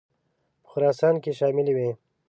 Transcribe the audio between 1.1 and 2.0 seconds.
کې شاملي وې.